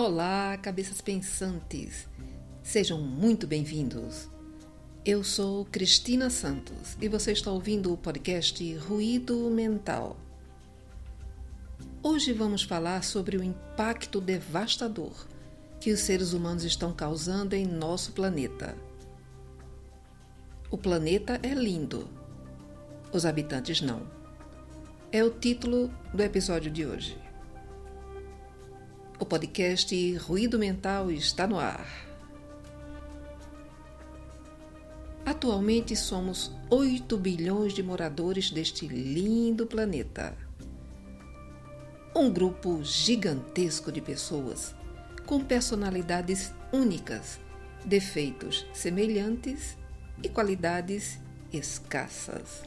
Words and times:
Olá, 0.00 0.56
cabeças 0.56 1.00
pensantes! 1.00 2.06
Sejam 2.62 3.00
muito 3.00 3.48
bem-vindos. 3.48 4.28
Eu 5.04 5.24
sou 5.24 5.64
Cristina 5.64 6.30
Santos 6.30 6.96
e 7.00 7.08
você 7.08 7.32
está 7.32 7.50
ouvindo 7.50 7.92
o 7.92 7.96
podcast 7.96 8.76
Ruído 8.76 9.50
Mental. 9.50 10.16
Hoje 12.00 12.32
vamos 12.32 12.62
falar 12.62 13.02
sobre 13.02 13.38
o 13.38 13.42
impacto 13.42 14.20
devastador 14.20 15.26
que 15.80 15.90
os 15.90 15.98
seres 15.98 16.32
humanos 16.32 16.62
estão 16.62 16.92
causando 16.92 17.56
em 17.56 17.66
nosso 17.66 18.12
planeta. 18.12 18.78
O 20.70 20.78
planeta 20.78 21.40
é 21.42 21.52
lindo, 21.52 22.08
os 23.12 23.26
habitantes 23.26 23.80
não. 23.80 24.06
É 25.10 25.24
o 25.24 25.30
título 25.30 25.90
do 26.14 26.22
episódio 26.22 26.70
de 26.70 26.86
hoje. 26.86 27.27
O 29.20 29.26
podcast 29.26 30.16
Ruído 30.18 30.60
Mental 30.60 31.10
está 31.10 31.44
no 31.44 31.58
ar. 31.58 31.84
Atualmente 35.26 35.96
somos 35.96 36.52
8 36.70 37.16
bilhões 37.16 37.72
de 37.72 37.82
moradores 37.82 38.52
deste 38.52 38.86
lindo 38.86 39.66
planeta. 39.66 40.38
Um 42.14 42.30
grupo 42.30 42.80
gigantesco 42.84 43.90
de 43.90 44.00
pessoas 44.00 44.72
com 45.26 45.42
personalidades 45.42 46.54
únicas, 46.72 47.40
defeitos 47.84 48.64
semelhantes 48.72 49.76
e 50.22 50.28
qualidades 50.28 51.18
escassas. 51.52 52.62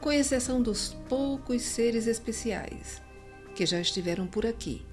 Com 0.00 0.10
exceção 0.10 0.62
dos 0.62 0.96
poucos 1.06 1.60
seres 1.60 2.06
especiais 2.06 3.03
que 3.54 3.64
já 3.64 3.80
estiveram 3.80 4.26
por 4.26 4.44
aqui, 4.44 4.84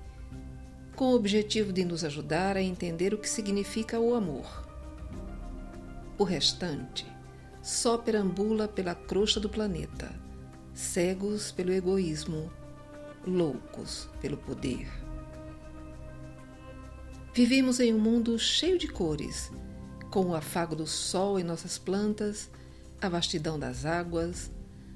com 0.95 1.05
o 1.05 1.15
objetivo 1.15 1.73
de 1.73 1.83
nos 1.83 2.03
ajudar 2.03 2.55
a 2.55 2.61
entender 2.61 3.13
o 3.13 3.17
que 3.17 3.27
significa 3.27 3.99
o 3.99 4.13
amor. 4.13 4.69
O 6.17 6.23
restante 6.23 7.05
só 7.61 7.97
perambula 7.97 8.67
pela 8.67 8.93
crosta 8.93 9.39
do 9.39 9.49
planeta, 9.49 10.11
cegos 10.73 11.51
pelo 11.51 11.71
egoísmo, 11.71 12.51
loucos 13.25 14.07
pelo 14.21 14.37
poder. 14.37 14.87
Vivemos 17.33 17.79
em 17.79 17.93
um 17.93 17.99
mundo 17.99 18.37
cheio 18.37 18.77
de 18.77 18.87
cores, 18.87 19.51
com 20.11 20.27
o 20.27 20.35
afago 20.35 20.75
do 20.75 20.85
sol 20.85 21.39
em 21.39 21.43
nossas 21.43 21.77
plantas, 21.77 22.49
a 23.01 23.07
vastidão 23.07 23.57
das 23.57 23.85
águas, 23.85 24.51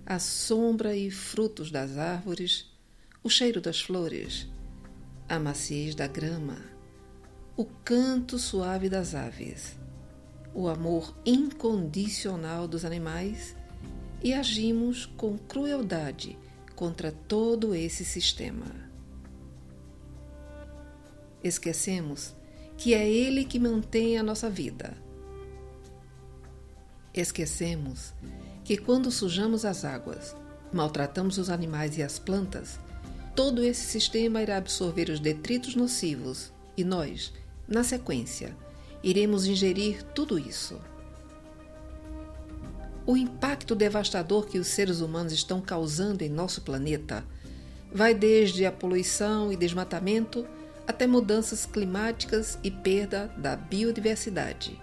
a 0.06 0.20
sombra 0.20 0.95
e 0.95 1.09
frutos 1.09 1.72
das 1.72 1.98
árvores, 1.98 2.75
o 3.26 3.30
cheiro 3.30 3.59
das 3.59 3.81
flores, 3.81 4.48
a 5.28 5.40
maciez 5.40 5.95
da 5.95 6.06
grama, 6.06 6.58
o 7.58 7.66
canto 7.66 8.38
suave 8.38 8.88
das 8.88 9.16
aves, 9.16 9.76
o 10.54 10.67
amor 10.67 11.12
incondicional 11.26 12.67
dos 12.67 12.86
animais 12.86 13.56
e 14.23 14.32
agimos 14.32 15.08
com 15.08 15.40
crueldade 15.40 16.38
contra 16.76 17.12
todo 17.12 17.73
esse 17.73 18.06
sistema. 18.06 18.67
Esquecemos 21.44 22.36
que 22.78 22.94
é 22.94 23.10
Ele 23.10 23.44
que 23.44 23.58
mantém 23.58 24.20
a 24.20 24.23
nossa 24.23 24.52
vida. 24.52 24.95
Esquecemos 27.12 28.14
que 28.64 28.78
quando 28.78 29.10
sujamos 29.10 29.66
as 29.66 29.84
águas, 29.84 30.36
maltratamos 30.72 31.39
os 31.39 31.50
animais 31.50 31.98
e 31.98 32.04
as 32.04 32.20
plantas, 32.20 32.84
todo 33.36 33.64
esse 33.64 33.86
sistema 33.86 34.41
irá 34.41 34.58
absorver 34.58 35.09
os 35.09 35.19
detritos 35.19 35.75
nocivos 35.75 36.53
e 36.78 36.83
nós, 36.83 37.33
na 37.67 37.83
sequência, 37.83 38.55
iremos 39.03 39.45
ingerir 39.45 40.02
tudo 40.16 40.39
isso. 40.39 40.80
O 43.05 43.17
impacto 43.17 43.76
devastador 43.76 44.48
que 44.48 44.58
os 44.58 44.67
seres 44.67 45.02
humanos 45.02 45.33
estão 45.33 45.61
causando 45.61 46.23
em 46.23 46.30
nosso 46.30 46.61
planeta 46.61 47.23
vai 47.92 48.14
desde 48.14 48.65
a 48.65 48.71
poluição 48.71 49.52
e 49.52 49.58
desmatamento 49.58 50.45
até 50.87 51.05
mudanças 51.05 51.65
climáticas 51.65 52.58
e 52.64 52.71
perda 52.71 53.27
da 53.37 53.55
biodiversidade. 53.55 54.80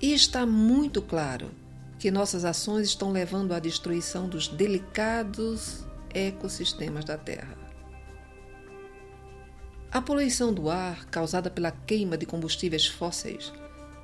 E 0.00 0.14
está 0.14 0.46
muito 0.46 1.02
claro 1.02 1.50
que 1.98 2.10
nossas 2.10 2.44
ações 2.44 2.88
estão 2.88 3.10
levando 3.10 3.52
à 3.52 3.58
destruição 3.58 4.28
dos 4.28 4.46
delicados 4.46 5.87
ecossistemas 6.14 7.04
da 7.04 7.16
Terra. 7.16 7.56
A 9.90 10.02
poluição 10.02 10.52
do 10.52 10.68
ar, 10.68 11.06
causada 11.06 11.50
pela 11.50 11.70
queima 11.70 12.18
de 12.18 12.26
combustíveis 12.26 12.86
fósseis, 12.86 13.52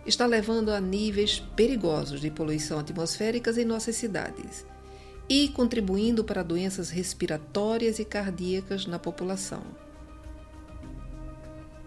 está 0.06 0.26
levando 0.26 0.70
a 0.70 0.80
níveis 0.80 1.40
perigosos 1.54 2.20
de 2.20 2.30
poluição 2.30 2.78
atmosféricas 2.78 3.58
em 3.58 3.64
nossas 3.64 3.96
cidades 3.96 4.66
e 5.28 5.48
contribuindo 5.48 6.24
para 6.24 6.42
doenças 6.42 6.90
respiratórias 6.90 7.98
e 7.98 8.04
cardíacas 8.04 8.86
na 8.86 8.98
população. 8.98 9.62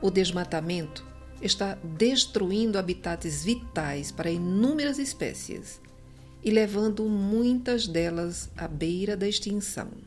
O 0.01 0.11
desmatamento 0.11 1.05
está 1.41 1.75
destruindo 1.84 2.78
habitats 2.78 3.44
vitais 3.44 4.11
para 4.11 4.31
inúmeras 4.31 4.97
espécies 4.97 5.81
e 6.44 6.51
levando 6.51 7.03
muitas 7.05 7.88
delas 7.88 8.49
à 8.55 8.67
beira 8.67 9.17
da 9.17 9.28
extinção. 9.28 10.06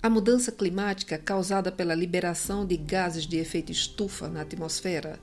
A 0.00 0.08
mudança 0.08 0.52
climática 0.52 1.18
causada 1.18 1.72
pela 1.72 1.94
liberação 1.94 2.64
de 2.64 2.76
gases 2.76 3.26
de 3.26 3.36
efeito 3.36 3.72
estufa 3.72 4.28
na 4.28 4.42
atmosfera 4.42 5.18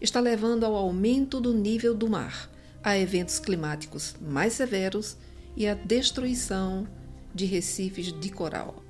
está 0.00 0.18
levando 0.18 0.64
ao 0.64 0.74
aumento 0.74 1.40
do 1.40 1.54
nível 1.54 1.94
do 1.94 2.08
mar, 2.08 2.50
a 2.82 2.98
eventos 2.98 3.38
climáticos 3.38 4.16
mais 4.20 4.54
severos 4.54 5.16
e 5.56 5.68
à 5.68 5.74
destruição 5.74 6.86
de 7.32 7.44
recifes 7.44 8.12
de 8.12 8.30
coral. 8.30 8.82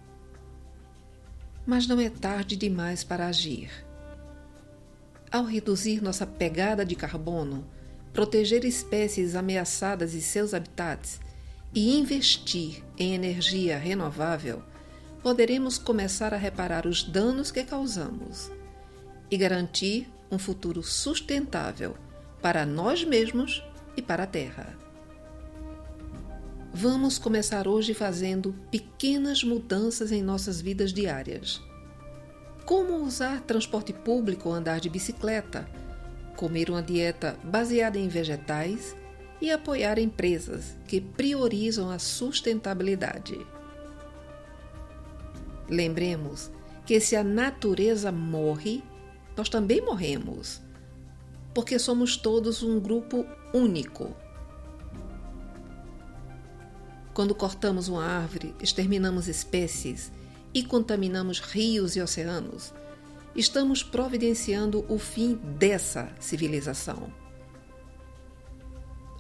Mas 1.66 1.86
não 1.86 2.00
é 2.00 2.08
tarde 2.08 2.56
demais 2.56 3.04
para 3.04 3.26
agir. 3.26 3.70
Ao 5.30 5.44
reduzir 5.44 6.02
nossa 6.02 6.26
pegada 6.26 6.86
de 6.86 6.94
carbono, 6.94 7.66
proteger 8.14 8.64
espécies 8.64 9.34
ameaçadas 9.34 10.14
e 10.14 10.22
seus 10.22 10.54
habitats 10.54 11.20
e 11.74 11.98
investir 11.98 12.82
em 12.96 13.14
energia 13.14 13.76
renovável, 13.76 14.62
poderemos 15.22 15.78
começar 15.78 16.32
a 16.32 16.36
reparar 16.36 16.86
os 16.86 17.02
danos 17.02 17.50
que 17.50 17.64
causamos 17.64 18.50
e 19.30 19.36
garantir 19.36 20.08
um 20.30 20.38
futuro 20.38 20.82
sustentável 20.82 21.96
para 22.40 22.64
nós 22.64 23.04
mesmos 23.04 23.62
e 23.96 24.02
para 24.02 24.24
a 24.24 24.26
Terra. 24.26 24.76
Vamos 26.72 27.18
começar 27.18 27.66
hoje 27.66 27.94
fazendo 27.94 28.54
pequenas 28.70 29.42
mudanças 29.42 30.12
em 30.12 30.22
nossas 30.22 30.60
vidas 30.60 30.92
diárias 30.92 31.60
como 32.68 33.02
usar 33.02 33.40
transporte 33.40 33.94
público 33.94 34.50
ou 34.50 34.54
andar 34.54 34.78
de 34.78 34.90
bicicleta, 34.90 35.66
comer 36.36 36.68
uma 36.68 36.82
dieta 36.82 37.34
baseada 37.42 37.98
em 37.98 38.08
vegetais 38.08 38.94
e 39.40 39.50
apoiar 39.50 39.98
empresas 39.98 40.76
que 40.86 41.00
priorizam 41.00 41.88
a 41.90 41.98
sustentabilidade. 41.98 43.38
Lembremos 45.68 46.50
que 46.86 46.98
se 47.00 47.14
a 47.14 47.22
natureza 47.22 48.10
morre, 48.10 48.82
nós 49.36 49.48
também 49.48 49.80
morremos, 49.80 50.60
porque 51.54 51.78
somos 51.78 52.16
todos 52.16 52.62
um 52.62 52.80
grupo 52.80 53.26
único. 53.52 54.16
Quando 57.12 57.34
cortamos 57.34 57.88
uma 57.88 58.04
árvore, 58.04 58.54
exterminamos 58.60 59.28
espécies 59.28 60.10
e 60.54 60.62
contaminamos 60.62 61.40
rios 61.40 61.96
e 61.96 62.00
oceanos, 62.00 62.72
estamos 63.36 63.82
providenciando 63.82 64.84
o 64.88 64.98
fim 64.98 65.34
dessa 65.58 66.10
civilização. 66.18 67.12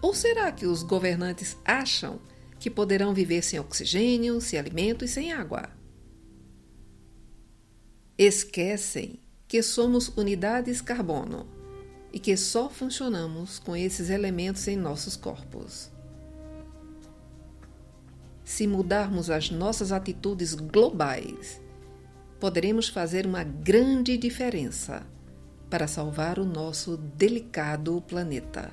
Ou 0.00 0.14
será 0.14 0.50
que 0.52 0.64
os 0.64 0.82
governantes 0.82 1.56
acham 1.64 2.20
que 2.58 2.70
poderão 2.70 3.12
viver 3.12 3.42
sem 3.42 3.58
oxigênio, 3.58 4.40
sem 4.40 4.58
alimento 4.58 5.04
e 5.04 5.08
sem 5.08 5.32
água? 5.32 5.77
Esquecem 8.18 9.20
que 9.46 9.62
somos 9.62 10.08
unidades 10.08 10.80
carbono 10.80 11.46
e 12.12 12.18
que 12.18 12.36
só 12.36 12.68
funcionamos 12.68 13.60
com 13.60 13.76
esses 13.76 14.10
elementos 14.10 14.66
em 14.66 14.76
nossos 14.76 15.14
corpos. 15.14 15.88
Se 18.42 18.66
mudarmos 18.66 19.30
as 19.30 19.52
nossas 19.52 19.92
atitudes 19.92 20.52
globais, 20.52 21.62
poderemos 22.40 22.88
fazer 22.88 23.24
uma 23.24 23.44
grande 23.44 24.16
diferença 24.16 25.06
para 25.70 25.86
salvar 25.86 26.40
o 26.40 26.44
nosso 26.44 26.96
delicado 26.96 28.02
planeta. 28.02 28.68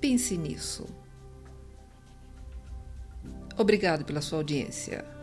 Pense 0.00 0.36
nisso. 0.36 0.84
Obrigado 3.56 4.04
pela 4.04 4.20
sua 4.20 4.38
audiência. 4.38 5.21